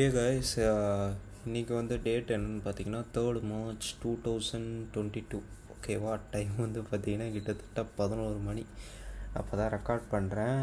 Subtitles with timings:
[0.00, 0.50] ஏ guys
[1.46, 5.38] இன்றைக்கி வந்து date என்னன்னு பார்த்தீங்கன்னா third March two thousand twenty two
[5.74, 8.64] ஓகேவா டைம் வந்து பார்த்தீங்கன்னா கிட்டத்தட்ட பதினோரு மணி.
[9.38, 10.60] அப்போ தான் ரெக்கார்ட் பண்ணுறேன்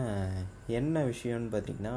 [0.80, 1.96] என்ன விஷயம்னு பார்த்தீங்கன்னா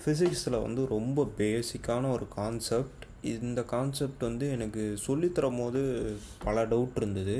[0.00, 3.04] ஃபிசிக்ஸில் வந்து ரொம்ப பேசிக்கான ஒரு கான்செப்ட்
[3.34, 5.82] இந்த கான்செப்ட் வந்து எனக்கு சொல்லித்தரும் போது
[6.46, 7.38] பல டவுட் இருந்தது.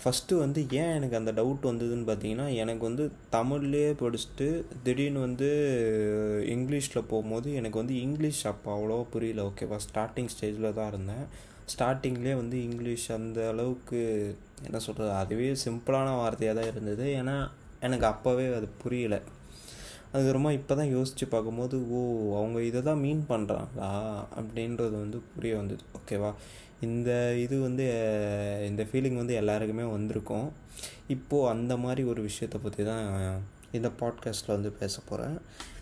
[0.00, 5.48] ஃபஸ்ட்டு வந்து ஏன் எனக்கு அந்த டவுட் வந்ததுன்னு பார்த்தீங்கன்னா எனக்கு வந்து தமிழ்லேயே படிச்சுட்டு திடீர்னு வந்து
[6.46, 9.50] இங்கிலீஷில் போகும்போது எனக்கு வந்து இங்கிலீஷ் அப்போ அவ்வளோவா புரியல.
[9.50, 11.24] ஓகேவா ஸ்டார்டிங் ஸ்டேஜில் தான் இருந்தேன்.
[11.72, 14.00] ஸ்டார்டிங்லேயே வந்து இங்கிலீஷ் அந்த அளவுக்கு
[14.64, 17.04] என்ன சொல்கிறது அதுவே சிம்பிளான வார்த்தையாக தான் இருந்தது.
[17.20, 17.36] ஏன்னா
[17.80, 19.20] எனக்கு அப்போவே அது புரியலை.
[20.12, 22.00] அதுக்கப்புறமா இப்போ தான் யோசித்து பார்க்கும்போது ஓ
[22.38, 23.90] அவங்க இதை தான் மீன் பண்ணுறாங்களா
[24.40, 25.84] அப்படின்றது வந்து புரிய வந்தது.
[25.98, 26.30] ஓகேவா
[26.86, 27.10] இந்த
[27.44, 27.86] இது வந்து
[28.68, 30.48] இந்த ஃபீலிங் வந்து எல்லாருக்குமே வந்திருக்கும்.
[31.08, 33.04] இப்போது அந்த மாதிரி ஒரு விஷயத்தை பற்றி தான்
[33.78, 35.36] இந்த பாட்காஸ்ட்டில் வந்து பேச போகிறேன்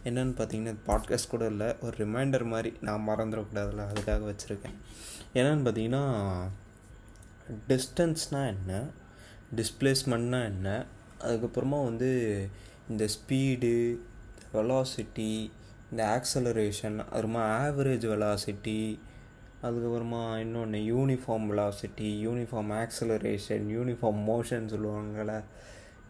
[0.05, 4.77] என்னென்னு பார்த்தீங்கன்னா பாட்காஸ்ட் கூட இல்லை ஒரு ரிமைண்டர் மாதிரி நான் மறந்துடக்கூடாதுல அதுக்காக வச்சுருக்கேன்.
[5.35, 6.05] என்னென்னு பார்த்தீங்கன்னா
[7.69, 8.73] டிஸ்டன்ஸ்னால் என்ன?
[9.57, 10.69] டிஸ்பிளேஸ்மெண்ட்னால் என்ன?
[11.25, 12.11] அதுக்கப்புறமா வந்து
[12.91, 13.73] இந்த ஸ்பீடு
[14.53, 15.31] வெலாசிட்டி
[15.91, 18.79] இந்த ஆக்சலரேஷன் அப்புறமா ஆவரேஜ் வெலாசிட்டி
[19.63, 25.43] அதுக்கப்புறமா இன்னொன்று uniform velocity uniform acceleration uniform motion சொல்லுவாங்கள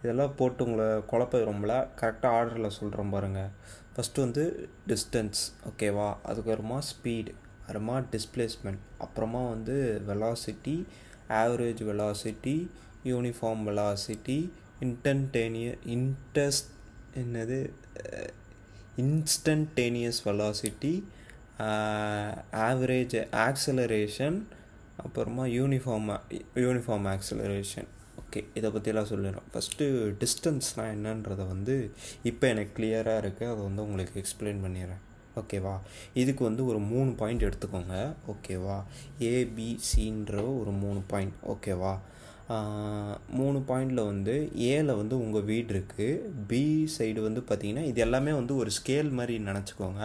[0.03, 3.50] இதெல்லாம் போட்டு உங்களை குழப்பிடும்ல கரெக்டாக ஆர்டரில் சொல்கிறோம் பாருங்கள்
[3.95, 9.77] ஃபஸ்ட்டு வந்து டிஸ்டன்ஸ் ஓகேவா அதுக்கப்புறமா ஸ்பீடு அப்புறமா டிஸ்பிளேஸ்மெண்ட் அப்புறமா வந்து
[10.08, 10.77] velocity
[11.30, 12.55] average velocity
[13.05, 14.39] uniform velocity
[14.80, 16.70] instantaneous instant
[17.17, 17.58] என்னது?
[19.04, 20.94] இன்ஸ்டன்டேனியஸ் வெலாசிட்டி
[22.68, 24.38] ஆவரேஜ் ஆக்சலரேஷன்
[25.05, 26.08] அப்புறமா யூனிஃபார்ம்
[26.64, 27.88] யூனிஃபார்ம் ஆக்சலரேஷன்
[28.22, 29.46] ஓகே இதை பற்றிலாம் சொல்லிடுறோம்.
[29.52, 29.84] ஃபஸ்ட்டு
[30.22, 31.74] டிஸ்டன்ஸ்னால் என்னன்றதை வந்து
[32.30, 35.02] இப்போ எனக்கு கிளியராக இருக்குது அதை வந்து உங்களுக்கு எக்ஸ்பிளைன் பண்ணிடுறேன்.
[35.40, 35.74] ஓகேவா
[36.20, 37.96] இதுக்கு வந்து ஒரு மூணு பாயிண்ட் எடுத்துக்கோங்க.
[38.33, 38.77] ஓகேவா
[39.30, 41.92] ஏபிசின்ற ஒரு மூணு பாயிண்ட் ஓகேவா
[43.39, 44.34] மூணு பாயிண்டில் வந்து
[44.73, 46.62] ஏல வந்து உங்கள் வீடு இருக்குது பி
[46.96, 50.02] சைடு வந்து பார்த்திங்கன்னா இது எல்லாமே வந்து ஒரு ஸ்கேல் மாதிரி நினச்சிக்கோங்க.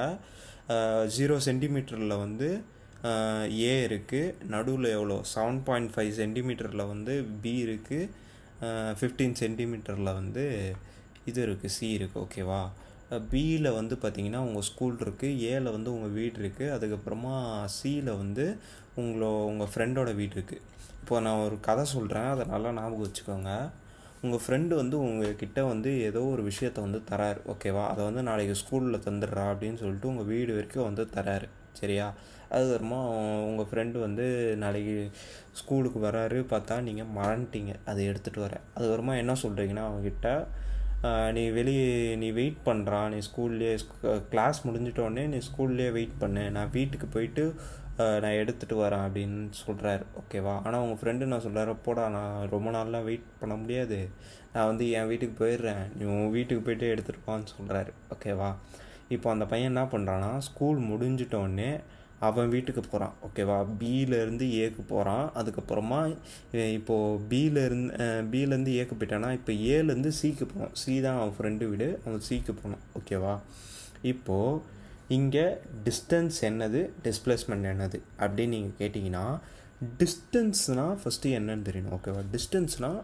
[1.15, 2.49] ஜீரோ சென்டிமீட்டரில் வந்து
[3.61, 5.17] ஏ இருக்குது நடுவில் எவ்வளோ?
[5.33, 7.13] செவன் பாயிண்ட் ஃபைவ் சென்டிமீட்டரில் வந்து
[7.43, 8.11] பி இருக்குது
[8.99, 10.45] ஃபிஃப்டீன் சென்டிமீட்டரில் வந்து
[11.29, 12.61] இது இருக்குது சி இருக்குது ஓகேவா
[13.31, 17.33] பியில் வந்து பார்த்திங்கன்னா உங்கள் ஸ்கூல் இருக்குது ஏல வந்து உங்கள் வீடு இருக்குது அதுக்கப்புறமா
[17.65, 18.45] சியில் வந்து
[18.97, 20.61] உங்களோ உங்கள் ஃப்ரெண்டோட வீடு இருக்குது
[21.01, 23.51] இப்போ நான் ஒரு கதை சொல்கிறேன் அதை நல்லா ஞாபகம் வச்சுக்கோங்க.
[24.21, 29.03] உங்கள் ஃப்ரெண்டு வந்து உங்ககிட்ட வந்து ஏதோ ஒரு விஷயத்த வந்து தராரு ஓகேவா அதை வந்து நாளைக்கு ஸ்கூலில்
[29.07, 32.13] தந்துடுறா அப்படின்னு சொல்லிட்டு உங்கள் வீடு வரைக்கும் வந்து தராரு சரியா?
[32.51, 32.99] அதுக்கப்புறமா
[33.49, 35.11] உங்கள் ஃப்ரெண்டு வந்து நாளைக்கு
[35.53, 38.55] ஸ்கூலுக்கு வராரு பார்த்தா நீங்கள் மறந்துட்டீங்க அதை எடுத்துகிட்டு வர.
[38.75, 40.29] அதுக்கப்புறமா என்ன சொல்கிறீங்கன்னா அவங்ககிட்ட
[41.37, 41.87] நீ வெளியே
[42.21, 43.71] நீ வெயிட் பண்ணுறா நீ ஸ்கூல்லேயே
[44.31, 46.43] கிளாஸ் முடிஞ்சிட்டோடனே நீ ஸ்கூல்லேயே வெயிட் பண்ணு.
[46.57, 47.43] நான் வீட்டுக்கு போயிட்டு
[48.23, 53.07] நான் எடுத்துகிட்டு வரேன் அப்படின்னு சொல்கிறாரு ஓகேவா ஆனால் உங்கள் ஃப்ரெண்டு நான் சொல்கிறாரு போடா நான் ரொம்ப நாள்லாம்
[53.09, 53.99] வெயிட் பண்ண முடியாது.
[54.53, 55.83] நான் வந்து என் வீட்டுக்கு போயிடுறேன்.
[55.97, 58.49] நீ உன் வீட்டுக்கு போயிட்டு எடுத்துகிட்டு வான்னு சொல்கிறாரு ஓகேவா
[59.15, 61.71] இப்போ அந்த பையன் என்ன பண்ணுறான்னா ஸ்கூல் முடிஞ்சிட்டோடனே
[62.23, 65.99] அவன் வீட்டுக்கு போகிறான் ஓகேவா பியிலேருந்து ஏக்கு போகிறான் அதுக்கப்புறமா
[66.73, 67.93] இப்போது பியிலேருந்து
[68.31, 72.83] பியிலேருந்து ஏக்கு போயிட்டானா இப்போ ஏலேருந்து சிக்கு போகணும் சி தான் அவன் ஃப்ரெண்டு வீடு அவன் சிக்கு போகணும்
[72.99, 73.33] ஓகேவா
[74.03, 74.61] இப்போது
[75.07, 75.45] இங்கே
[75.83, 76.81] டிஸ்டன்ஸ் என்னது?
[77.03, 77.97] டிஸ்பிளேஸ்மெண்ட் என்னது?
[78.19, 79.25] அப்படின்னு நீங்கள் கேட்டிங்கன்னா
[79.99, 82.99] டிஸ்டன்ஸ்னால் ஃபஸ்ட்டு என்னன்னு தெரியணும் ஓகேவா டிஸ்டன்ஸ்னால்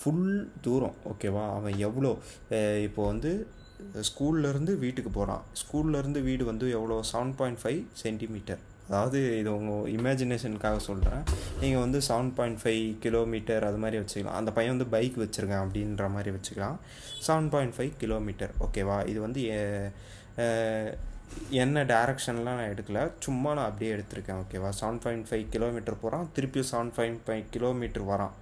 [0.00, 0.26] ஃபுல்
[0.60, 2.10] தூரம் ஓகேவா அவன் எவ்வளோ
[2.82, 3.32] இப்போ வந்து
[4.08, 5.44] ஸ்கூல்லேருந்து வீட்டுக்கு போகிறான்.
[5.62, 6.96] ஸ்கூல்லேருந்து வீடு வந்து எவ்வளோ?
[7.12, 11.22] செவன் பாயிண்ட் ஃபைவ் சென்டிமீட்டர் அதாவது இது உங்கள் இமேஜினேஷனுக்காக சொல்கிறேன்
[11.60, 14.38] நீங்கள் வந்து செவன் பாயிண்ட் ஃபைவ் கிலோமீட்டர் அது மாதிரி வச்சுக்கலாம்.
[14.40, 16.78] அந்த பையன் வந்து பைக் வச்சுருக்கேன் அப்படின்ற மாதிரி வச்சுக்கலாம்.
[17.26, 19.42] செவன் பாயிண்ட் ஃபைவ் கிலோமீட்டர் ஓகேவா இது வந்து
[21.62, 23.00] என்ன டேரக்ஷன்லாம் நான் எடுக்கல.
[23.24, 24.40] சும்மா நான் அப்படியே எடுத்திருக்கேன்.
[24.44, 26.26] ஓகேவா செவன் பாயிண்ட் ஃபைவ் கிலோமீட்டர் போகிறான்.
[26.36, 28.34] திருப்பியும் செவன் பாயிண்ட் ஃபைவ் கிலோமீட்டர் வரான்.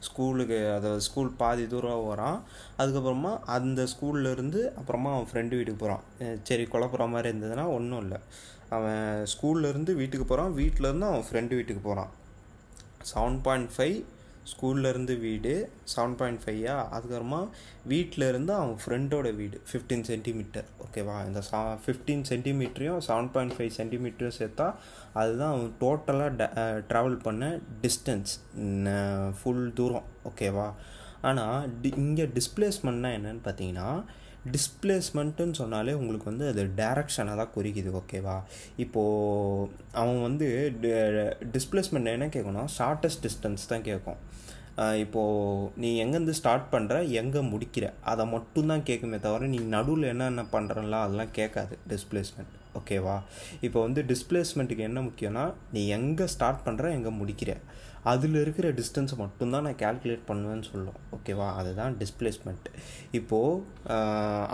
[0.00, 2.38] ஸ்கூலுக்கு அதாவது ஸ்கூல் பாதி தூரம் வரான்
[2.78, 6.04] அதுக்கப்புறமா அந்த ஸ்கூல்லேருந்து அப்புறமா அவன் ஃப்ரெண்டு வீட்டுக்கு போகிறான்
[6.42, 8.18] சரி குழப்புற மாதிரி இருந்ததுன்னா ஒன்றும் இல்லை.
[8.70, 12.12] அவன் ஸ்கூல்லேருந்து வீட்டுக்கு போகிறான் வீட்டிலேருந்து அவன் ஃப்ரெண்டு வீட்டுக்கு போகிறான்
[13.14, 13.98] செவன் பாயிண்ட் ஃபைவ்
[14.50, 15.52] ஸ்கூல்லேருந்து வீடு
[15.92, 17.40] செவன் பாயிண்ட் ஃபைவா அதுக்கப்புறமா
[17.92, 24.36] வீட்டிலேருந்து அவன் ஃப்ரெண்டோட வீடு ஃபிஃப்டீன் சென்டிமீட்டர் ஓகேவா இந்த சா ஃபிஃப்டீன் சென்டிமீட்டரையும் செவன் பாயிண்ட் ஃபைவ் சென்டிமீட்டரும்
[24.40, 24.66] சேர்த்தா
[25.20, 27.48] அதுதான் அவன் டோட்டலாக ட ட்ராவல் பண்ண
[27.86, 28.34] டிஸ்டன்ஸ்
[29.38, 30.08] ஃபுல் தூரம்.
[30.30, 30.68] ஓகேவா
[31.30, 33.88] ஆனால் டி இங்கே டிஸ்பிளேஸ்மெண்ட்னா என்னன்னு பார்த்தீங்கன்னா
[34.54, 37.90] டிஸ்பிளேஸ்மெண்ட்டுன்னு சொன்னாலே உங்களுக்கு வந்து அது டேரக்ஷனாக தான் குறிக்குது.
[38.00, 38.34] ஓகேவா
[38.84, 39.70] இப்போது
[40.00, 40.46] அவன் வந்து
[41.54, 42.68] டிஸ்பிளேஸ்மெண்ட் என்ன கேட்கணும்?
[42.78, 44.20] ஷார்ட்டஸ்ட் டிஸ்டன்ஸ் தான் கேட்கும்.
[45.00, 47.86] இப்போது நீ எங்கேருந்து ஸ்டார்ட் பண்ணுற எங்கே முடிக்கிற?
[48.12, 51.76] அதை மட்டும்தான் கேட்குமே தவிர நீ நடுவில் என்னென்ன பண்ணுறல அதெல்லாம் கேட்காது.
[51.92, 53.16] டிஸ்பிளேஸ்மெண்ட் ஓகேவா
[53.66, 57.52] இப்போ வந்து டிஸ்பிளேஸ்மெண்ட்டுக்கு என்ன முக்கியம்னா நீ எங்கே ஸ்டார்ட் பண்ணுற எங்கே முடிக்கிற?
[58.12, 60.98] அதில் இருக்கிற டிஸ்டன்ஸை மட்டும்தான் நான் கேல்குலேட் பண்ணுவேன்னு சொல்லும்.
[61.16, 62.66] ஓகேவா அதுதான் டிஸ்பிளேஸ்மெண்ட்
[63.18, 63.62] இப்போது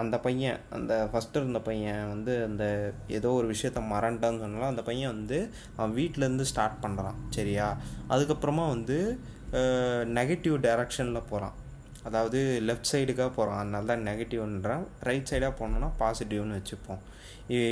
[0.02, 2.64] அந்த பையன் அந்த ஃபஸ்ட்டு இருந்த பையன் வந்து அந்த
[3.18, 5.38] ஏதோ ஒரு விஷயத்த மறண்டான்னு சொன்னாலும் அந்த பையன் வந்து
[5.76, 7.68] அவன் வீட்டிலேருந்து ஸ்டார்ட் பண்ணுறான் சரியா?
[8.08, 8.98] அதுக்கப்புறமா வந்து
[10.18, 11.56] நெகட்டிவ் டைரக்ஷனில் போகிறான்
[12.02, 12.38] அதாவது
[12.68, 17.00] லெஃப்ட் சைடுக்காக போகிறான் அதனால தான் நெகட்டிவ்ன்றான் ரைட் சைடாக போனோன்னா பாசிட்டிவ்னு வச்சுப்போம்.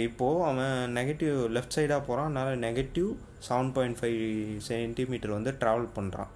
[0.09, 3.11] இப்போது அவன் நெகட்டிவ் லெஃப்ட் சைடாக போகிறான் அதனால் negative
[3.49, 4.23] seven point five
[4.69, 6.31] centimetre வந்து ட்ராவல் பண்ணுறான்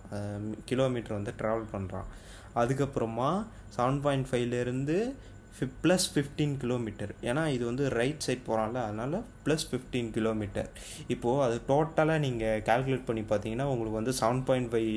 [0.64, 2.08] கிலோமீட்டர் வந்து ட்ராவல் பண்ணுறான்
[2.54, 3.30] அதுக்கப்புறமா
[3.76, 4.96] செவன் பாயிண்ட் ஃபைவ்லேருந்து
[5.56, 9.16] ஃபி ப்ளஸ் ஃபிஃப்டீன் கிலோமீட்டர் ஏன்னா இது வந்து ரைட் சைட் போகிறான்ல அதனால்
[9.46, 10.68] ப்ளஸ் ஃபிஃப்டீன் கிலோமீட்டர்
[11.14, 14.92] இப்போது அது டோட்டலாக நீங்கள் கால்குலேட் பண்ணி பார்த்தீங்கன்னா உங்களுக்கு வந்து செவன் பாயிண்ட் ஃபைவ்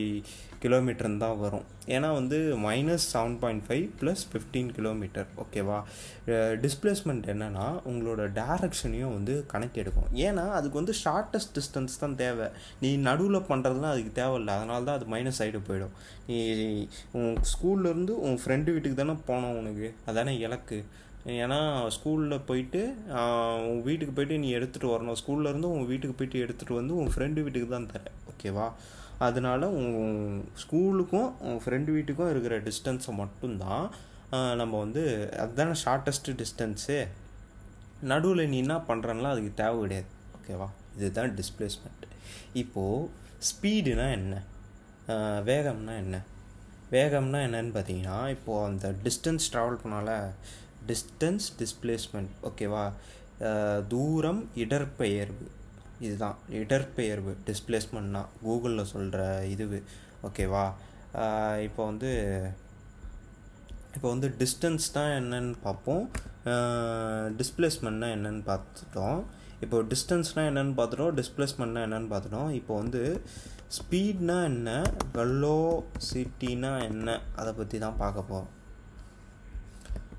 [0.64, 1.66] கிலோமீட்டர்னு தான் வரும்.
[1.96, 5.78] ஏன்னா வந்து minus seven point five plus fifteen kilometre ஓகேவா
[6.64, 12.48] டிஸ்பிளேஸ்மெண்ட் என்னென்னா உங்களோட டேரக்ஷனையும் வந்து கணக்கெடுக்கும் ஏன்னா அதுக்கு வந்து ஷார்ட்டஸ்ட் டிஸ்டன்ஸ் தான் தேவை.
[12.84, 15.94] நீ நடுவில் பண்ணுறதுலாம் அதுக்கு தேவையில்லை அதனால தான் அது மைனஸ் சைடு போயிடும்.
[16.30, 16.40] நீ
[17.20, 19.90] உன் ஸ்கூல்லேருந்து உன் ஃப்ரெண்டு வீட்டுக்கு தானே போனோம் உனக்கு.
[20.12, 20.78] அதானே இலக்கு.
[21.44, 21.60] ஏன்னா
[21.96, 22.82] ஸ்கூலில் போயிட்டு
[23.70, 25.18] உன் வீட்டுக்கு போயிட்டு நீ எடுத்துகிட்டு வரணும்.
[25.22, 28.68] ஸ்கூல்லேருந்து உன் வீட்டுக்கு போயிட்டு எடுத்துகிட்டு வந்து உன் ஃப்ரெண்டு வீட்டுக்கு தான் தர ஓகேவா
[29.28, 30.20] அதனால் உன்
[30.64, 33.86] ஸ்கூலுக்கும் உன் ஃப்ரெண்டு வீட்டுக்கும் இருக்கிற டிஸ்டன்ஸை மட்டும்தான்
[34.62, 35.04] நம்ம வந்து
[35.44, 36.98] அதுதானே ஷார்ட்டஸ்ட்டு டிஸ்டன்ஸு
[38.12, 40.10] நடுவில் நீ என்ன பண்ணுறன்னா அதுக்கு தேவை கிடையாது.
[40.38, 42.06] ஓகேவா இதுதான் டிஸ்பிளேஸ்மெண்ட்
[42.62, 43.10] இப்போது
[43.50, 44.36] ஸ்பீடுனா என்ன?
[45.50, 46.18] வேகம்னா என்ன?
[46.94, 50.10] வேகம்னா என்னென்னு பார்த்தீங்கன்னா இப்போது அந்த டிஸ்டன்ஸ் ட்ராவல் பண்ணால
[50.90, 52.84] டிஸ்டன்ஸ் டிஸ்பிளேஸ்மெண்ட் ஓகேவா
[53.94, 55.46] தூரம் இடற்பெயர்வு
[56.06, 56.38] இதுதான்.
[56.62, 59.22] இடற்பெயர்வு டிஸ்பிளேஸ்மெண்ட்னா கூகுளில் சொல்கிற
[59.54, 59.80] இதுவு.
[60.28, 60.66] ஓகேவா
[61.68, 62.12] இப்போ வந்து
[63.96, 66.06] இப்போ வந்து டிஸ்டன்ஸ் தான் என்னென்னு பார்ப்போம்.
[67.40, 69.22] டிஸ்பிளேஸ்மெண்ட்னா என்னென்னு பார்த்துட்டோம்.
[69.62, 72.52] இப்போ டிஸ்டன்ஸ்னால் என்னென்னு பார்த்துட்டோம் டிஸ்பிளேஸ்மெண்ட்னா என்னென்னு பார்த்துட்டோம்.
[72.52, 73.02] இப்போ வந்து
[73.70, 74.70] ஸ்பீட்னா என்ன
[75.16, 78.52] வெலோசிட்டினா என்ன அதை பற்றி தான் பார்க்க போகிறோம்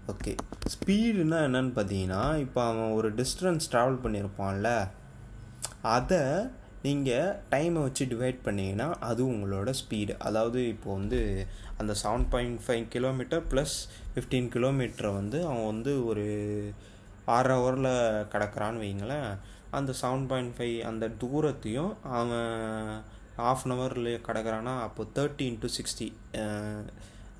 [0.08, 0.32] ஓகே
[0.68, 4.68] ஸ்பீடுனா என்னன்னு பார்த்தீங்கன்னா இப்போ அவன் ஒரு டிஸ்டன்ஸ் ட்ராவல் பண்ணியிருப்பான்ல
[5.88, 6.20] அதை
[6.82, 11.20] நீங்கள் டைமை வச்சு டிவைட் பண்ணிங்கன்னா அது உங்களோட ஸ்பீடு அதாவது இப்போ வந்து
[11.78, 13.76] அந்த seven point five kilometre plus
[14.12, 16.26] fifteen கிலோமீட்டரை வந்து அவன் வந்து ஒரு
[17.26, 17.92] ஆறு ஓவரில்
[18.32, 19.30] கிடக்கிறான்னு வைங்களேன்
[19.70, 23.02] அந்த செவன் பாயிண்ட் ஃபைவ் அந்த தூரத்தையும் அவன்
[23.36, 26.08] ஆஃப் அன் ஹவரில் கிடக்கிறான்னா அப்போ தேர்ட்டி இன்ட்டு சிக்ஸ்டி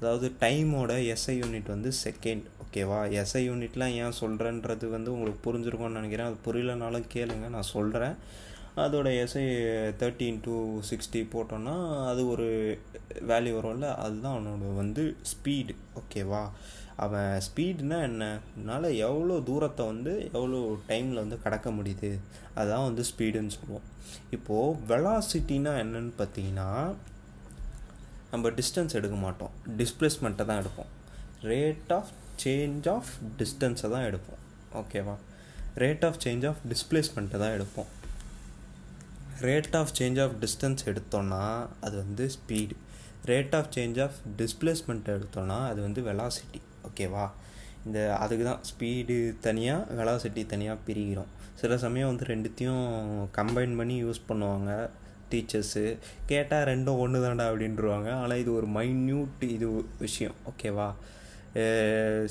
[0.00, 6.26] அதாவது டைமோட எஸ்ஐ யூனிட் வந்து செகண்ட் ஓகேவா எஸ்ஐ யூனிட்லாம் ஏன் சொல்கிறேன்றது வந்து உங்களுக்கு புரிஞ்சிருக்கும்னு நினைக்கிறேன்.
[6.26, 8.16] அது புரியலனாலும் கேளுங்க நான் சொல்கிறேன்
[8.76, 9.44] அதோட எஸ்ஐ
[10.00, 10.54] தேர்ட்டி இன்ட்டு
[10.90, 11.76] சிக்ஸ்டி போட்டோன்னா
[12.08, 12.46] அது ஒரு
[13.28, 16.42] வேல்யூ வரும்ல அதுதான் அவனோட வந்து ஸ்பீடு ஓகேவா
[17.04, 18.24] அவன் ஸ்பீடுனா என்ன?
[19.08, 22.10] எவ்வளோ தூரத்தை வந்து எவ்வளோ டைமில் வந்து கடக்க முடியுது?
[22.54, 23.86] அதுதான் வந்து ஸ்பீடுன்னு சொல்லுவோம்.
[24.30, 26.94] இப்போது வெலாசிட்டினா என்னன்னு பார்த்தீங்கன்னா
[28.30, 29.50] நம்ம டிஸ்டன்ஸ் எடுக்க மாட்டோம்.
[29.78, 30.90] டிஸ்பிளேஸ்மெண்ட்டை தான் எடுப்போம்.
[31.42, 32.10] ரேட் ஆஃப்
[32.44, 34.40] சேஞ்ச் ஆஃப் டிஸ்டன்ஸை தான் எடுப்போம்.
[34.80, 35.16] ஓகேவா
[35.82, 37.90] ரேட் ஆஃப் சேஞ்ச் ஆஃப் டிஸ்பிளேஸ்மெண்ட்டை தான் எடுப்போம்.
[39.40, 41.44] Rate of change of distance எடுத்தோன்னா
[41.80, 42.76] அது வந்து speed
[43.30, 47.24] rate of change of displacement எடுத்தோன்னா அது வந்து வெலாசிட்டி ஓகேவா?
[47.86, 49.16] இந்த அதுக்கு தான் ஸ்பீடு
[49.46, 52.86] தனியாக வெலாசிட்டி தனியாக பிரிக்கிறோம் சில சமயம் வந்து ரெண்டுத்தையும்
[53.36, 54.70] கம்பைன் பண்ணி யூஸ் பண்ணுவாங்க
[55.30, 55.84] டீச்சர்ஸு
[56.30, 59.68] கேட்டால் ரெண்டும் ஒன்று தாண்டா அப்படின்ட்டுருவாங்க ஆனால் இது ஒரு மைன்யூட் இது
[60.06, 60.88] விஷயம் ஓகேவா?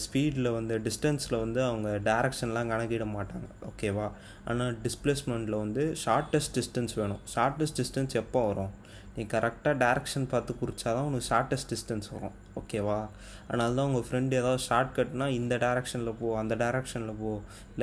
[0.04, 4.08] ஸ்பீடில் வந்து டிஸ்டன்ஸில் வந்து அவங்க டேரக்ஷன்லாம் கணக்கிட மாட்டாங்க ஓகேவா?
[4.50, 7.22] ஆனால் டிஸ்பிளேஸ்மெண்ட்டில் வந்து ஷார்ட்டஸ்ட் டிஸ்டன்ஸ் வேணும்.
[7.36, 8.74] ஷார்ட்டஸ்ட் டிஸ்டன்ஸ் எப்போ வரும்?
[9.16, 12.36] நீ கரெக்டாக டேரக்ஷன் பார்த்து குறிச்சா தான் உனக்கு ஷார்ட்டஸ்ட் டிஸ்டன்ஸ் வரும்.
[12.60, 13.00] ஓகேவா
[13.48, 17.32] அதனால தான் உங்கள் ஃப்ரெண்டு ஏதாவது ஷார்ட் கட்னா இந்த டேரக்ஷனில் போ அந்த டேரக்ஷனில் போ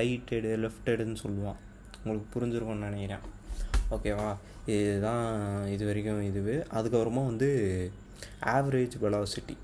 [0.00, 1.60] லைட் எடு லெஃப்ட் எடுன்னு சொல்லுவான்.
[2.02, 3.26] உங்களுக்கு புரிஞ்சிருக்கும்னு நினைக்கிறேன்.
[3.96, 4.30] ஓகேவா
[4.74, 5.26] இதுதான்
[5.74, 6.56] இது வரைக்கும் இதுவே.
[6.76, 7.50] அதுக்கப்புறமா வந்து
[8.56, 9.56] ஆவரேஜ் வெலாசிட்டி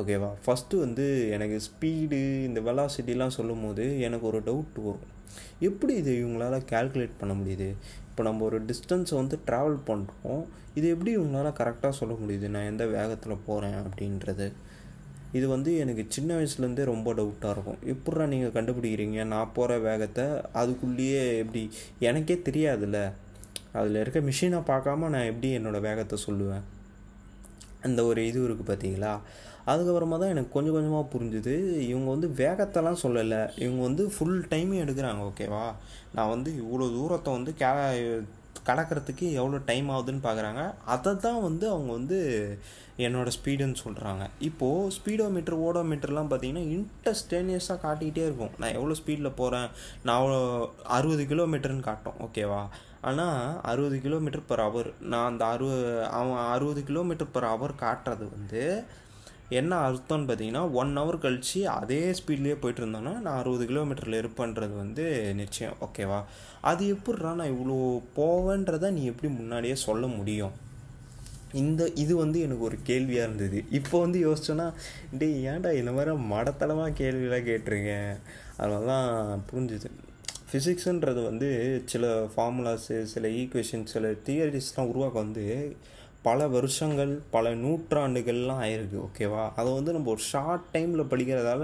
[0.00, 5.08] ஓகேவா ஃபஸ்ட்டு வந்து எனக்கு ஸ்பீடு இந்த வெலாசிட்டிலாம் சொல்லும் போது எனக்கு ஒரு டவுட் வரும்.
[5.68, 7.68] எப்படி இது இவங்களால் கேல்குலேட் பண்ண முடியுது?
[8.12, 10.42] இப்போ நம்ம ஒரு டிஸ்டன்ஸை வந்து ட்ராவல் பண்ணுறோம்
[10.74, 12.46] இது எப்படி இவங்களால் கரெக்டாக சொல்ல முடியுது?
[12.54, 14.46] நான் எந்த வேகத்தில் போகிறேன் அப்படின்றது.
[15.32, 17.78] இது வந்து எனக்கு சின்ன வயசுலேருந்தே ரொம்ப டவுட்டாக இருக்கும்.
[17.92, 19.24] எப்பட்றா நீங்கள் கண்டுபிடிக்கிறீங்க?
[19.24, 20.24] நான் போகிற வேகத்தை
[20.62, 21.62] அதுக்குள்ளேயே எப்படி?
[21.98, 23.12] எனக்கே தெரியாதுல்ல.
[23.72, 26.64] அதில் இருக்க மிஷினை பார்க்காம நான் எப்படி என்னோடய வேகத்தை சொல்லுவேன்?
[27.82, 29.14] அந்த ஒரு இது இருக்குது பார்த்தீங்களா?
[29.70, 31.54] அதுக்கப்புறமா தான் எனக்கு கொஞ்சம் கொஞ்சமாக புரிஞ்சுது.
[31.90, 33.42] இவங்க வந்து வேகத்தெல்லாம் சொல்லலை.
[33.64, 35.64] இவங்க வந்து ஃபுல் டைமே எடுக்கிறாங்க ஓகேவா
[36.18, 37.72] நான் வந்து இவ்வளோ தூரத்தை வந்து கே
[38.68, 40.62] கடக்கிறதுக்கு எவ்வளோ டைம் ஆகுதுன்னு பார்க்குறாங்க
[40.94, 42.18] அதை தான் வந்து அவங்க வந்து
[43.04, 48.54] என்னோடய ஸ்பீடுன்னு சொல்கிறாங்க இப்போது ஸ்பீடோ மீட்ரு ஓடோ மீட்டர்லாம் பார்த்தீங்கன்னா இன்டஸ்டேனியஸாக காட்டிக்கிட்டே இருக்கும்.
[48.60, 49.68] நான் எவ்வளோ ஸ்பீடில் போகிறேன்
[50.08, 50.34] நான்
[50.96, 52.62] அறுபது கிலோமீட்டர்னு காட்டும் ஓகேவா
[53.10, 53.38] ஆனால்
[53.70, 55.86] அறுபது கிலோமீட்டர் பர் ஹவர் நான் அந்த அறுபது
[56.18, 58.62] அவன் அறுபது கிலோமீட்டர் பர் ஹவர் காட்டுறது வந்து
[59.60, 65.04] என்ன அர்த்தம்னு பார்த்தீங்கன்னா ஒன் ஹவர் கழித்து அதே ஸ்பீட்லேயே போயிட்டு இருந்தோன்னா நான் அறுபது கிலோமீட்டரில் இருப்பேன்றது வந்து
[65.40, 65.78] நிச்சயம்.
[65.86, 66.20] ஓகேவா
[66.70, 67.78] அது எப்படிறா நான் இவ்வளோ
[68.18, 70.54] போவேன்றதை நீ எப்படி முன்னாடியே சொல்ல முடியும்?
[71.62, 73.58] இந்த இது வந்து எனக்கு ஒரு கேள்வியாக இருந்தது.
[73.78, 74.68] இப்போ வந்து யோசிச்சோன்னா
[75.20, 78.12] டேய் ஏன்டா இந்த மாதிரி மடத்தளமாக கேள்வியெலாம் கேட்டிருக்கேன்
[78.60, 79.90] அதனால தான் புரிஞ்சுது.
[80.50, 81.48] ஃபிசிக்ஸுன்றது வந்து
[81.92, 85.44] சில ஃபார்முலாஸு சில ஈக்குவேஷன் சில தியரிஸ்லாம் உருவாக்க வந்து
[86.22, 91.62] பல வருஷங்கள் பல நூற்றாண்டுகள்லாம் ஆயிருக்கு ஓகேவா அதை வந்து நம்ம ஒரு ஷார்ட் டைமில் படிக்கிறதால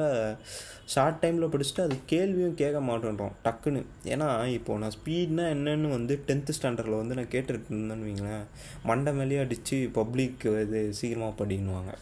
[0.85, 3.81] ஷார்ட் டைமில் படிச்சுட்டு அது கேள்வியும் கேட்க மாட்டேன்றோம் டக்குன்னு.
[4.05, 8.47] ஏன்னா இப்போது நான் ஸ்பீட்னா என்னென்னு வந்து டென்த்து ஸ்டாண்டர்டில் வந்து நான் கேட்டுட்டு இருந்தேன்னு வைங்களேன்.
[8.85, 11.93] மண்டை மேலேயே அடித்து பப்ளிக் இது சீக்கிரமாக படின்னுவாங்க.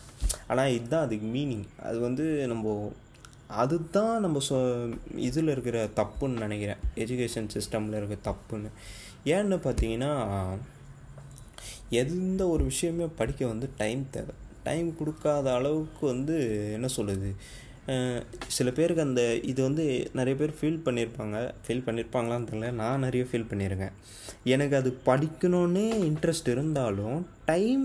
[0.46, 2.92] ஆனால் இதுதான் அதுக்கு மீனிங் அது வந்து நம்ம
[3.62, 4.56] அதுதான் நம்ம சொ
[5.28, 6.80] இதில் இருக்கிற தப்புன்னு நினைக்கிறேன்.
[6.96, 8.70] எஜுகேஷன் சிஸ்டமில் இருக்கிற தப்புன்னு.
[9.24, 10.12] ஏன்னு பார்த்தீங்கன்னா
[11.90, 14.34] எந்த ஒரு விஷயமே படிக்க வந்து டைம் தேவை.
[14.66, 16.36] டைம் கொடுக்காத அளவுக்கு வந்து
[16.76, 17.30] என்ன சொல்லுது
[18.56, 19.84] சில பேருக்கு அந்த இது வந்து
[20.18, 22.70] நிறைய பேர் ஃபீல் பண்ணியிருப்பாங்க ஃபீல் பண்ணியிருப்பாங்களான்னு தெரியல.
[22.80, 23.94] நான் நிறைய ஃபீல் பண்ணியிருக்கேன்
[24.54, 27.84] எனக்கு அது படிக்கணுன்னே இன்ட்ரெஸ்ட் இருந்தாலும் டைம்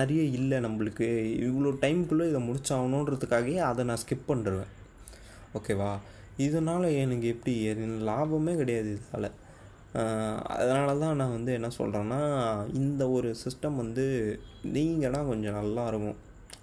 [0.00, 1.08] நிறைய இல்லை நம்மளுக்கு.
[1.48, 4.70] இவ்வளோ டைமுக்குள்ளே இதை முடிச்சாகணுன்றதுக்காகவே அதை நான் ஸ்கிப் பண்ணுறேன்
[5.58, 5.92] ஓகேவா
[6.46, 7.52] இதனால் எனக்கு எப்படி
[8.08, 9.28] லாபமே கிடையாது இதால்.
[10.54, 12.20] அதனால தான் நான் வந்து என்ன சொல்கிறேன்னா
[12.80, 14.04] இந்த ஒரு சிஸ்டம் வந்து
[14.76, 16.18] நீங்கன்னா கொஞ்சம் நல்லா இருக்கும்.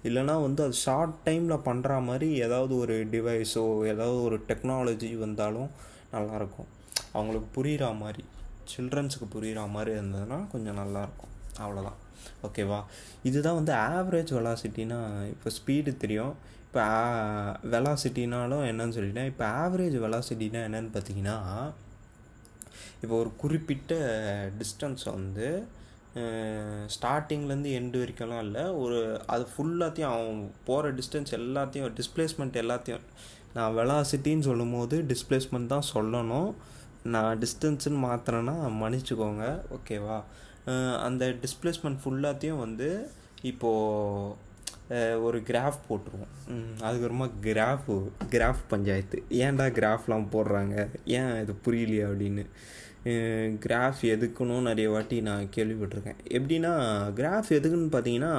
[0.08, 5.70] இல்லைனா வந்து அது ஷார்ட் டைமில் பண்ணுற மாதிரி ஏதாவது ஒரு டிவைஸோ ஏதாவது ஒரு டெக்னாலஜி வந்தாலும்
[6.14, 6.70] நல்லாயிருக்கும்
[7.12, 8.24] அவங்களுக்கு புரிகிற மாதிரி
[8.72, 11.32] சில்ட்ரன்ஸுக்கு புரிகிற மாதிரி இருந்ததுன்னா கொஞ்சம் நல்லாயிருக்கும்
[11.64, 12.00] அவ்வளோதான்
[12.46, 12.80] ஓகேவா
[13.28, 14.98] இதுதான் வந்து ஆவரேஜ் வெலாசிட்டினா
[15.32, 16.34] இப்போ ஸ்பீடு தெரியும்.
[16.66, 16.84] இப்போ
[17.72, 19.28] வெலாசிட்டினாலும் என்னன்னு சொல்லிட்டேன்.
[19.32, 21.36] இப்போ ஆவரேஜ் வெலாசிட்டினா என்னன்னு பார்த்தீங்கன்னா
[23.04, 23.94] இப்போ ஒரு குறிப்பிட்ட
[24.60, 25.48] டிஸ்டன்ஸ் வந்து
[26.94, 28.64] ஸ்டார்டிங்லேருந்து எண்டு வரைக்கும்லாம் இல்லை.
[28.82, 28.98] ஒரு
[29.34, 33.04] அது ஃபுல்லாத்தையும் அவன் போகிற டிஸ்டன்ஸ் எல்லாத்தையும் டிஸ்பிளேஸ்மெண்ட் எல்லாத்தையும்
[33.56, 36.50] நான் வெலாசிட்டின்னு சொல்லும் போது டிஸ்பிளேஸ்மெண்ட் தான் சொல்லணும்.
[37.14, 39.44] நான் டிஸ்டன்ஸுன்னு மாத்திரேன்னா மன்னிச்சுக்கோங்க.
[39.76, 40.18] ஓகேவா
[41.06, 42.88] அந்த டிஸ்பிளேஸ்மெண்ட் ஃபுல்லாத்தையும் வந்து
[43.50, 46.32] இப்போது ஒரு கிராஃப் போட்டுருவோம்.
[46.86, 47.94] அதுக்கப்புறமா கிராஃபு
[48.32, 49.18] கிராஃப் பஞ்சாயத்து.
[49.44, 50.76] ஏன்டா கிராஃப்லாம் போடுறாங்க?
[51.18, 52.44] ஏன் இது புரியலையா அப்படின்னு.
[53.64, 56.20] கிராஃப் எதுக்குன்னு நிறைய வாட்டி நான் கேள்விப்பட்டிருக்கேன்.
[56.28, 56.72] எப்படின்னா
[57.18, 58.34] கிராஃப் எதுக்குன்னு பார்த்தீங்கன்னா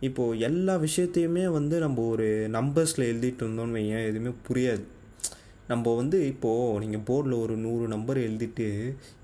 [0.00, 4.84] இப்போது எல்லா விஷயத்தையுமே வந்து நம்ம ஒரு நம்பர்ஸில் எழுதிட்டு இருந்தோம்னு வையன் எதுவுமே புரியாது.
[5.68, 8.66] நம்ம வந்து இப்போது நீங்கள் போர்டில் ஒரு நூறு நம்பர் எழுதிட்டு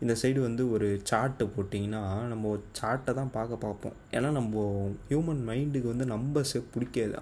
[0.03, 3.99] இந்த சைடு வந்து ஒரு சார்ட்டை போட்டிங்கன்னா நம்ம சார்ட்டை தான் பார்க்க பார்ப்போம்.
[4.13, 4.65] ஏன்னா நம்ம
[5.11, 7.15] ஹியூமன் மைண்டுக்கு வந்து நம்பர்ஸை பிடிக்காது.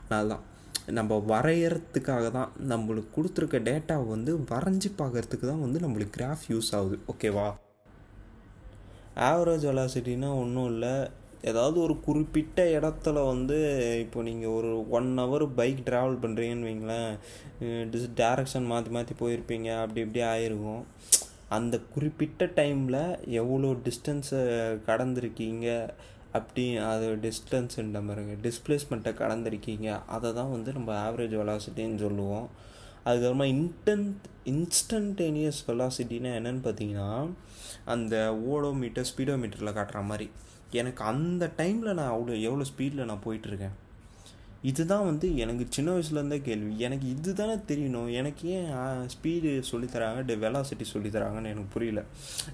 [0.00, 0.44] அதனால தான்
[0.98, 6.98] நம்ம வரையறதுக்காக தான் நம்மளுக்கு கொடுத்துருக்க டேட்டாவை வந்து வரைஞ்சி பார்க்கறதுக்கு தான் வந்து நம்மளுக்கு கிராஃப் யூஸ் ஆகுது.
[7.12, 7.48] ஓகேவா
[9.28, 10.94] ஆவரேஜ் வெலாசிட்டினா ஒன்றும் இல்லை.
[11.50, 13.56] ஏதாவது ஒரு குறிப்பிட்ட இடத்துல வந்து
[14.04, 17.12] இப்போ நீங்கள் ஒரு ஒன் ஹவர் பைக் ட்ராவல் பண்ணுறீங்கன்னு வைங்களேன்
[17.92, 19.68] டிஸ் டேரக்ஷன் மாற்றி மாற்றி போயிருப்பீங்க.
[19.82, 20.82] அப்படி இப்படி ஆயிருக்கும்.
[21.56, 23.02] அந்த குறிப்பிட்ட டைமில்
[23.40, 24.40] எவ்வளோ டிஸ்டன்ஸை
[24.88, 25.68] கடந்திருக்கீங்க?
[26.38, 29.88] அப்படி அது டிஸ்டன்ஸுன்ற பாருங்க டிஸ்பிளேஸ்மெண்ட்டை கடந்திருக்கீங்க.
[30.14, 32.46] அதை தான் வந்து நம்ம ஆவரேஜ் வெலாசிட்டின்னு சொல்லுவோம்.
[33.08, 37.08] அதுக்கப்புறமா இன்டென்ட் இன்ஸ்டன்டேனியஸ் வெலாசிட்டினா என்னென்னு பார்த்தீங்கன்னா
[37.94, 38.14] அந்த
[38.52, 40.28] ஓடோ மீட்டர் ஸ்பீடோ மீட்டரில் காட்டுற மாதிரி.
[40.80, 43.74] எனக்கு அந்த டைமில் நான் அவ்வளோ எவ்வளோ ஸ்பீடில் நான் போயிட்டுருக்கேன்
[44.70, 46.72] இதுதான் வந்து எனக்கு சின்ன வயசுலேருந்தே கேள்வி.
[46.86, 48.08] எனக்கு இது தானே தெரியணும்.
[48.20, 48.70] எனக்கு ஏன்
[49.14, 52.02] ஸ்பீடு சொல்லித்தராங்க வெலாசிட்டி சொல்லித்தராங்கன்னு எனக்கு புரியல.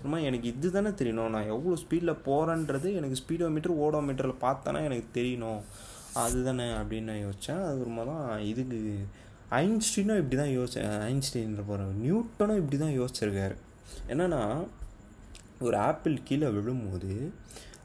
[0.04, 1.30] அம்மா எனக்கு இது தானே தெரியணும்.
[1.36, 5.62] நான் எவ்வளோ ஸ்பீடில் போகிறேன்றது எனக்கு ஸ்பீடோ மீட்ரு ஓடோ மீட்டரில் பார்த்தேன்னா எனக்கு தெரியணும்.
[6.24, 8.78] அதுதானே அப்படின்னு நான் யோசித்தேன் அதுக்கப்புறமா தான் இதுக்கு
[9.62, 13.56] ஐன்ஸ்டீனும் இப்படி தான் யோசிச்சேன் ஐன்ஸ்டீன்ற போகிற நியூட்டனும் இப்படி தான் யோசிச்சிருக்காரு.
[14.12, 14.42] என்னென்னா
[15.66, 17.12] ஒரு ஆப்பிள் கீழே விழும்போது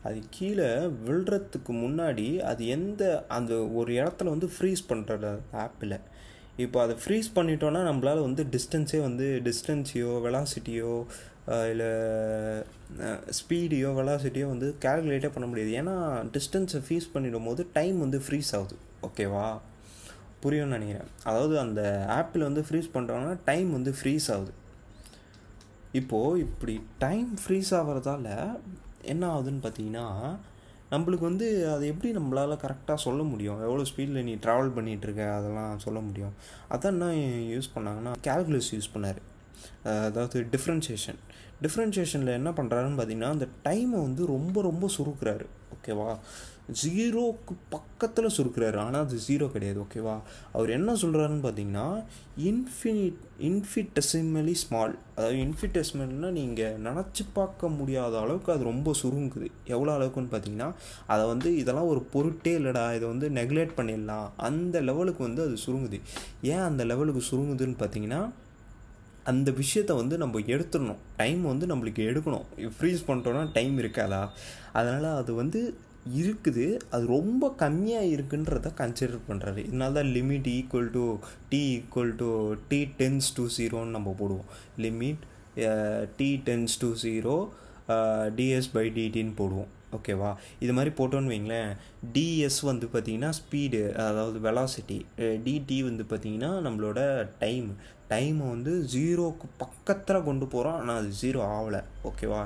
[0.07, 0.69] அது கீழே
[1.05, 3.03] விழுறதுக்கு முன்னாடி அது எந்த
[3.37, 5.31] அந்த ஒரு இடத்துல வந்து ஃப்ரீஸ் பண்ணுற
[5.65, 5.97] ஆப்பில்
[6.63, 10.91] இப்போ அதை ஃப்ரீஸ் பண்ணிட்டோன்னா நம்மளால் வந்து டிஸ்டன்ஸே வந்து டிஸ்டன்ஸையோ வெலாசிட்டியோ
[11.71, 11.89] இல்லை
[13.39, 15.71] ஸ்பீடையோ வெலாசிட்டியோ வந்து கேல்குலேட்டே பண்ண முடியாது.
[15.81, 15.95] ஏன்னா
[16.35, 18.77] டிஸ்டன்ஸை ஃப்ரீஸ் பண்ணிடும் போது டைம் வந்து ஃப்ரீஸ் ஆகுது.
[19.07, 19.47] ஓகேவா
[20.43, 21.11] புரியும்னு நினைக்கிறேன்.
[21.29, 21.81] அதாவது அந்த
[22.19, 24.53] ஆப்பில் வந்து ஃப்ரீஸ் பண்ணுறாங்கன்னா டைம் வந்து ஃப்ரீஸ் ஆகுது.
[25.99, 28.27] இப்போது இப்படி டைம் ஃப்ரீஸ் ஆகிறதால
[29.05, 30.05] என்ன ஆகுதுன்னு பார்த்தீங்கன்னா
[30.91, 33.61] நம்மளுக்கு வந்து அது எப்படி நம்மளால் கரெக்டாக சொல்ல முடியும்?
[33.61, 36.33] எவ்வளோ ஸ்பீடில் நீ ட்ராவல் பண்ணிகிட்ருக்க அதெல்லாம் சொல்ல முடியும்.
[36.69, 37.07] அதான் என்ன
[37.53, 39.21] யூஸ் பண்ணாங்கன்னா கேல்குலஸ் யூஸ் பண்ணார்.
[40.07, 41.21] அதாவது டிஃப்ரென்ஷியேஷன்
[41.63, 45.45] டிஃப்ரென்ஷியேஷனில் என்ன பண்ணுறாருன்னு பார்த்தீங்கன்னா அந்த டைமை வந்து ரொம்ப ரொம்ப சுருக்கிறாரு.
[45.75, 46.09] ஓகேவா
[46.81, 48.77] ஜீரோக்கு பக்கத்தில் சுருக்கிறாரு.
[48.83, 49.79] ஆனால் அது ஜீரோ கிடையாது.
[49.85, 50.15] ஓகேவா
[50.55, 51.87] அவர் என்ன சொல்கிறாருன்னு பார்த்தீங்கன்னா
[52.51, 53.19] இன்ஃபினிட்
[53.49, 59.49] இன்ஃபிட்டசிமலி ஸ்மால் அதாவது இன்ஃபிடெசிமல்னா நீங்கள் நினச்சி பார்க்க முடியாத அளவுக்கு அது ரொம்ப சுருங்குது.
[59.75, 60.69] எவ்வளோ அளவுக்குன்னு பார்த்தீங்கன்னா
[61.15, 62.85] அதை வந்து இதெல்லாம் ஒரு பொருட்டே இல்லைடா.
[62.97, 64.27] இதை வந்து நெக்லெக்ட் பண்ணிடலாம்.
[64.49, 65.99] அந்த லெவலுக்கு வந்து அது சுருங்குது.
[66.53, 68.21] ஏன் அந்த லெவலுக்கு சுருங்குதுன்னு பார்த்தீங்கன்னா
[69.31, 71.01] அந்த விஷயத்த வந்து நம்ம எடுத்துடணும்.
[71.21, 72.45] டைம் வந்து நம்மளுக்கு எடுக்கணும்.
[72.77, 74.21] ஃப்ரீஸ் பண்ணிட்டோன்னா டைம் இருக்காதா?
[74.79, 75.61] அதனால் அது வந்து
[76.19, 76.65] இருக்குது.
[76.95, 81.05] அது ரொம்ப கம்மியாக இருக்குன்றத கன்சிடர் பண்ணுறாரு இதனால தான் limit equal to
[81.51, 82.29] t equal to
[82.71, 84.49] t tends to ஜீரோன்னு நம்ம போடுவோம்.
[84.85, 85.23] Limit
[86.19, 87.35] t tends to zero
[88.37, 89.71] ds by டிடின்னு போடுவோம்.
[89.95, 90.31] ஓகேவா?
[90.59, 91.71] இது மாதிரி போட்டோன்னு வைங்களேன்.
[92.13, 97.69] டிஎஸ் வந்து பார்த்திங்கன்னா ஸ்பீடு அதாவது வெலாசிட்டி டிடி வந்து பார்த்திங்கன்னா நம்மளோட டைம்
[98.09, 101.83] டைமை வந்து ஜீரோக்கு பக்கத்தில் கொண்டு போகிறோம் ஆனால் அது ஜீரோ ஆகலை.
[102.09, 102.41] ஓகேவா?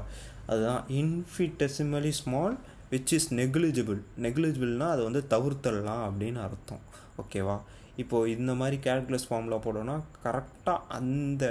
[0.45, 0.83] அதுதான்.
[1.01, 2.55] Infinitesimally small
[2.91, 6.85] which is negligible நெக்லிஜிபிள்னால் அதை வந்து தவிர்த்தடலாம் அப்படின்னு அர்த்தம்.
[7.23, 7.57] ஓகேவா?
[7.95, 11.45] இப்போது இந்த மாதிரி கேல்குலஸ் ஃபார்மில் போட்டோன்னா கரெக்டாக அந்த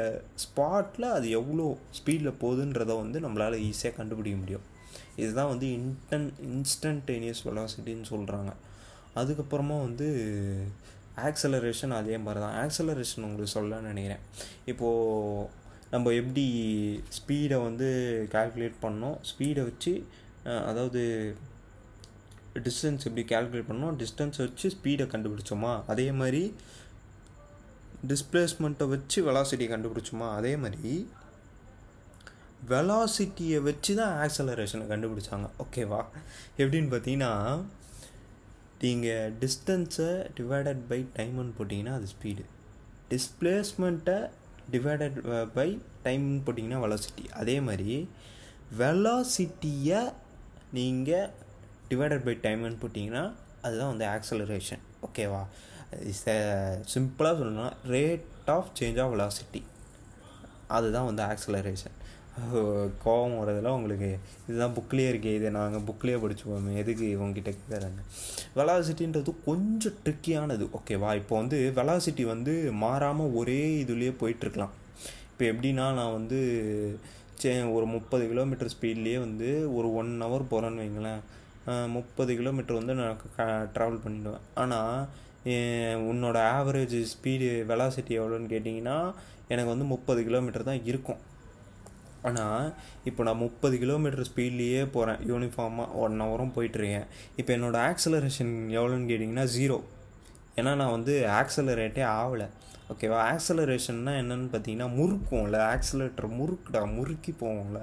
[0.44, 1.66] ஸ்பாட்டில் அது எவ்வளோ
[1.98, 4.66] ஸ்பீடில் போகுதுன்றதை வந்து நம்மளால் ஈஸியாக கண்டுபிடிக்க முடியும்.
[5.22, 8.52] இதுதான் வந்து இன்டன் இன்ஸ்டன்டேனியஸ் வெலாசிட்டின்னு சொல்கிறாங்க
[9.20, 10.08] அதுக்கப்புறமா வந்து
[11.28, 14.24] ஆக்சலரேஷன் அதே மாதிரி தான் ஆக்சலரேஷன் உங்களுக்கு சொல்லலாம்னு நினைக்கிறேன்.
[14.72, 15.48] இப்போது
[15.92, 16.46] நம்ம எப்படி
[17.18, 17.88] ஸ்பீடை வந்து
[18.34, 19.16] கால்குலேட் பண்ணோம்?
[19.30, 19.92] ஸ்பீடை வச்சு
[20.70, 21.02] அதாவது
[22.66, 23.96] டிஸ்டன்ஸ் எப்படி கால்குலேட் பண்ணோம்?
[24.02, 25.72] டிஸ்டன்ஸ் வச்சு ஸ்பீடை கண்டுபிடிச்சோமா?
[25.92, 26.42] அதே மாதிரி
[28.10, 30.28] டிஸ்பிளேஸ்மெண்ட்டை வச்சு வெலாசிட்டி கண்டுபிடிச்சோமா?
[30.38, 30.92] அதே மாதிரி
[32.66, 35.48] வெலாசிட்டியை வச்சு தான் ஆக்சலரேஷனை கண்டுபிடிச்சாங்க.
[35.64, 36.00] ஓகேவா
[36.58, 37.32] எப்படின்னு பார்த்தீங்கன்னா
[38.80, 42.44] நீங்கள் டிஸ்டன்ஸை டிவைடட் பை டைம்னு போட்டிங்கன்னா அது ஸ்பீடு
[43.10, 44.18] டிஸ்பிளேஸ்மெண்ட்டை
[44.70, 45.18] டிவைடட்
[45.54, 45.68] பை
[46.04, 48.08] டைம்னு போட்டிங்கன்னா வெலாசிட்டி அதே மாதிரி
[48.78, 50.00] வெலாசிட்டியை
[50.72, 51.30] நீங்கள்
[51.88, 53.24] டிவைடட் பை டைம்னு போட்டிங்கன்னா
[53.62, 55.42] அதுதான் வந்து ஆக்சலரேஷன் ஓகேவா
[56.02, 56.24] இஸ்
[56.94, 59.62] சிம்பிளாக சொல்லணும்னா rate of change of velocity
[60.68, 61.96] அதுதான் வந்து ஆக்சலரேஷன்
[63.04, 64.10] கோபம் வரதெல்லாம் உங்களுக்கு
[64.48, 68.02] இதுதான் புக்லேயே இருக்கே இதை நாங்கள் புக்லேயே படிச்சுக்கோமே எதுக்கு இவங்ககிட்ட கேட்குறாங்க
[68.58, 74.74] வெலாசிட்டின்றது கொஞ்சம் ட்ரிக்கியானது ஓகேவா இப்போ வந்து வெலாசிட்டி வந்து மாறாமல் ஒரே இதுலேயே போயிட்டுருக்கலாம்.
[75.32, 76.38] இப்போ எப்படின்னா நான் வந்து
[77.42, 81.22] சே ஒரு முப்பது கிலோமீட்டர் ஸ்பீட்லேயே வந்து ஒரு ஒன் ஹவர் போகிறேன்னு வைங்களேன்.
[81.96, 88.96] முப்பது கிலோமீட்டர் வந்து நான் ட்ராவல் பண்ணிவிடுவேன் ஆனால் உன்னோட ஆவரேஜ் ஸ்பீடு வெலாசிட்டி எவ்வளோன்னு கேட்டிங்கன்னா
[89.52, 91.20] எனக்கு வந்து முப்பது கிலோமீட்டர் தான் இருக்கும்.
[92.26, 92.64] ஆனால்
[93.08, 97.08] இப்போ நான் முப்பது கிலோமீட்டர் ஸ்பீட்லேயே போகிறேன் யூனிஃபார்மாக ஒன் ஹவரும் போயிட்டுருக்கேன்.
[97.40, 99.78] இப்போ என்னோடய ஆக்சலரேஷன் எவ்வளோன்னு கேட்டிங்கன்னா ஜீரோ
[100.58, 102.48] ஏன்னா நான் வந்து ஆக்சலரேட்டே ஆகலை.
[102.92, 105.56] ஓகேவா ஆக்சலரேஷன்னா என்னென்னு பார்த்தீங்கன்னா முறுக்கும்ல.
[105.74, 107.80] ஆக்சலேட்டர் முறுக்குடா முறுக்கி போவோம்ல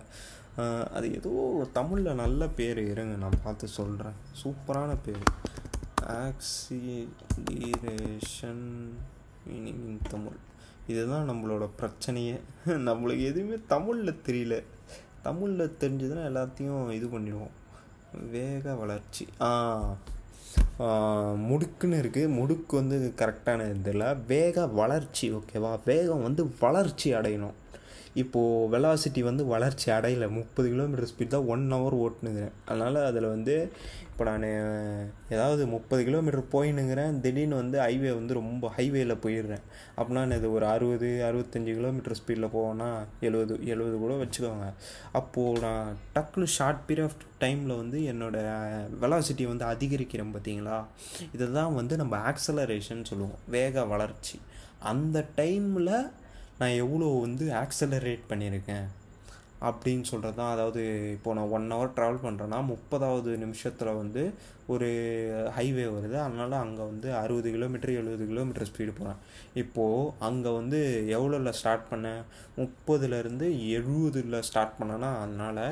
[0.97, 1.31] அது ஏதோ
[1.77, 2.79] தமிழில் நல்ல பேர்.
[2.91, 5.25] இருங்க நான் பார்த்து சொல்கிறேன் சூப்பரான பேர்.
[6.25, 7.55] ஆக்சிலரேஷன்
[9.47, 10.39] மீனிங் இன் தமிழ்
[10.87, 12.39] இதுதான் நம்மளோட பிரச்சனையே.
[12.65, 14.63] நம்மளுக்கு எதுவுமே தமிழில் தெரியல.
[15.23, 17.53] தமிழில் தெரிஞ்சதுன்னா எல்லாத்தையும் இது பண்ணிடுவோம்.
[18.31, 19.27] வேக வளர்ச்சி.
[21.49, 24.15] முடுக்குன்னு இருக்குது முடுக்கு வந்து கரெக்டான இதில்.
[24.27, 27.53] வேக வளர்ச்சி ஓகேவா வேகம் வந்து வளர்ச்சி அடையணும்.
[28.21, 30.27] இப்போது வெலாசிட்டி வந்து வளர்ச்சி அடையலை.
[30.39, 32.55] முப்பது கிலோமீட்டர் ஸ்பீட் தான் ஒன் ஹவர் ஓட்டுனுங்கிறேன்.
[32.69, 33.55] அதனால் அதில் வந்து
[34.09, 34.45] இப்போ நான்
[35.35, 37.15] ஏதாவது முப்பது கிலோமீட்டர் போயினுங்கிறேன்.
[37.23, 39.63] திடீர்னு வந்து ஹைவே வந்து ரொம்ப ஹைவேயில் போயிடுறேன்.
[39.97, 42.89] அப்படின்னா இது ஒரு அறுபது அறுபத்தஞ்சி கிலோமீட்டர் ஸ்பீடில் போவேன்னா
[43.27, 44.69] எழுபது எழுபது கூட வச்சுக்கோங்க.
[45.19, 48.49] அப்போது நான் டக்குன்னு ஷார்ட் பீரியட் ஆஃப் டைமில் வந்து என்னோடய
[49.05, 50.77] வெலாசிட்டி வந்து அதிகரிக்கிறேன் பார்த்தீங்களா
[51.35, 53.39] இதை தான் வந்து நம்ம ஆக்சலரேஷன் சொல்லுவோம்.
[53.57, 54.37] வேக வளர்ச்சி.
[54.91, 55.95] அந்த டைமில்
[56.59, 58.87] நான் எவ்வளோ வந்து ஆக்சலரேட் பண்ணியிருக்கேன்
[59.67, 60.81] அப்படின்னு சொல்கிறது தான் அதாவது
[61.13, 64.23] இப்போது நான் ஒன் ஹவர் ட்ராவல் பண்ணுறேன்னா முப்பதாவது நிமிஷத்தில் வந்து
[64.73, 64.89] ஒரு
[65.57, 66.15] ஹைவே வருது.
[66.25, 69.21] அதனால் அங்கே வந்து அறுபது கிலோமீட்டர் எழுபது கிலோமீட்டர் ஸ்பீடு போகிறேன்
[69.61, 70.79] இப்போது அங்கே வந்து
[71.15, 72.21] எவ்வளோவில் ஸ்டார்ட் பண்ணேன்?
[72.57, 75.63] முப்பதுலேருந்து எழுபதில் ஸ்டார்ட் பண்ணேன்னா அதனால்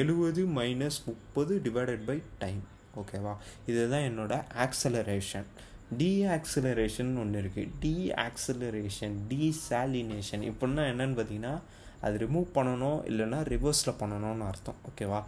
[0.00, 2.62] எழுபது மைனஸ் முப்பது டிவைடட் பை டைம்
[3.02, 3.34] ஓகேவா
[3.70, 5.48] இதுதான் என்னோடய ஆக்சலரேஷன்
[5.98, 11.54] டீஆக்சிலரேஷன் ஒன்று இருக்குது டீஆக்சிலரேஷன் டீசாலினேஷன் இப்படின்னா என்னென்னு பார்த்தீங்கன்னா
[12.00, 14.78] அது ரிமூவ் பண்ணணும் இல்லைன்னா ரிவர்ஸில் பண்ணணும்னு அர்த்தம்.
[14.90, 15.22] ஓகேவா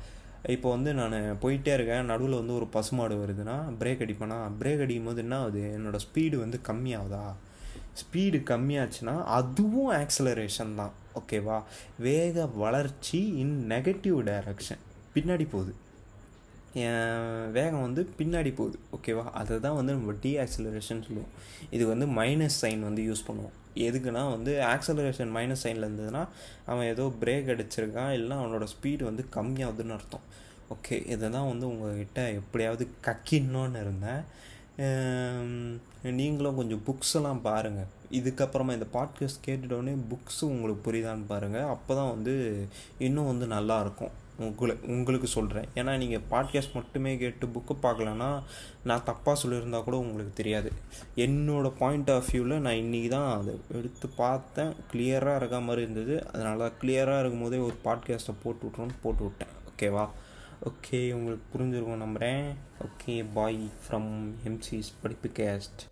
[0.55, 2.05] இப்போ வந்து நான் போயிட்டே இருக்கேன்.
[2.05, 5.63] நடுவில் வந்து ஒரு பசுமாடு வருதுன்னா பிரேக் அடிப்பேனா பிரேக் அடிக்கும் போது என்ன ஆகுது?
[5.79, 7.25] என்னோடய ஸ்பீடு வந்து கம்மியாகுதா?
[8.01, 10.93] ஸ்பீடு கம்மியாச்சுன்னா அதுவும் ஆக்சலரேஷன் தான்.
[11.21, 11.63] ஓகேவா
[11.99, 14.83] வேக வளர்ச்சி இன் நெகட்டிவ் டைரக்ஷன்
[15.15, 15.75] பின்னாடி போகுது.
[17.57, 21.33] வேகம் வந்து பின்னாடி போகுது ஓகேவா அதை தான் வந்து நம்ம டீ ஆக்சிலரேஷன் சொல்லுவோம்.
[21.77, 23.57] இது வந்து மைனஸ் சைன் வந்து யூஸ் பண்ணுவோம்.
[23.87, 26.23] எதுக்குன்னா வந்து ஆக்சலரேஷன் மைனஸ் சைனில் இருந்ததுன்னா
[26.71, 30.25] அவன் ஏதோ பிரேக் அடிச்சிருக்கான் இல்லை அவனோட ஸ்பீடு வந்து கம்மியாகுதுன்னு அர்த்தம்.
[30.75, 34.23] ஓகே இதை தான் வந்து உங்கள்கிட்ட எப்படியாவது கக்கின்னோன்னு இருந்தேன்.
[36.21, 42.13] நீங்களும் கொஞ்சம் புக்ஸ் எல்லாம் பாருங்கள் இதுக்கப்புறமா இந்த பாட்காஸ்ட் கேட்டுட்டோடனே புக்ஸு உங்களுக்கு புரியுதான்னு பாருங்கள் அப்போ தான்
[42.15, 42.35] வந்து
[43.07, 48.43] இன்னும் வந்து நல்லாயிருக்கும் உங்களை உங்களுக்கு சொல்கிறேன் ஏன்னா நீங்கள் பாட்காஸ்ட் மட்டுமே கேட்டு புக்கு பார்க்கலன்னா
[48.85, 50.73] நான் தப்பாக சொல்லியிருந்தா கூட உங்களுக்கு தெரியாது.
[51.17, 54.73] என்னோடய பாயிண்ட் ஆஃப் வியூவில் நான் இன்றைக்கி தான் அதை எடுத்து பார்த்தேன்.
[54.93, 56.27] கிளியராக இருக்க மாதிரி இருந்தது.
[56.33, 59.55] அதனால கிளியராக இருக்கும் போதே ஒரு பாட்காஸ்ட்டை போட்டு விட்றோன்னு போட்டு விட்டேன்.
[59.71, 60.09] ஓகேவா
[60.71, 65.92] ஓகே உங்களுக்கு புரிஞ்சிருக்கும் நம்புகிறேன் ஓகே பாய் ஃப்ரம் எம்சிஸ் படிப்பு கேஸ்ட்